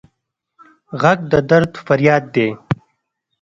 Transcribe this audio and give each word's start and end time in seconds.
غږ 1.01 1.19
د 1.31 1.33
درد 1.49 1.71
فریاد 1.85 2.23
دی 2.35 2.47